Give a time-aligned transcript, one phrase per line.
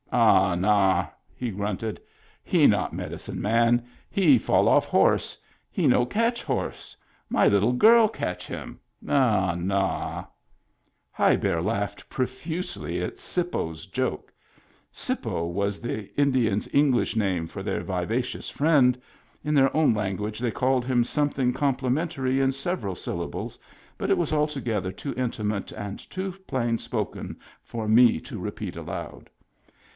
[0.13, 2.01] "Ah, nah," he grunted."
[2.53, 3.85] He not medicine man.
[4.09, 5.37] He fall off horse.
[5.69, 6.97] He no catch horse.
[7.29, 8.79] My little girl catch him.
[9.07, 10.25] Ah, nah!
[11.11, 14.33] High Bear laughed profusely at" Sippo's" joke."
[14.93, 18.99] Sippo" was the Indians' English name for their vivacious friend.
[19.45, 23.57] In their own language they called him something complimentary in several syllables,
[23.99, 28.75] but it was al together too intimate and too plain spoken for me to repeat
[28.75, 29.29] aloud.